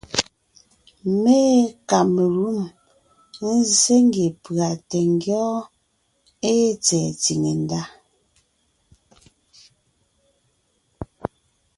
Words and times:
Mé 1.21 1.37
ée 1.61 1.65
kamelûm 1.89 2.59
nzsé 3.57 3.95
ngie 4.07 4.29
pʉ̀a 4.43 4.69
tɛ 4.89 4.99
ngyɔ́ɔn 5.13 5.59
ée 6.51 6.67
tsɛ̀ɛ 6.83 7.09
tsìŋe 7.21 7.51
ndá: 7.63 7.81